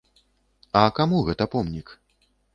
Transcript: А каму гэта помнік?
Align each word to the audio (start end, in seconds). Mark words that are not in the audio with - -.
А 0.81 0.83
каму 1.01 1.21
гэта 1.29 1.49
помнік? 1.59 1.95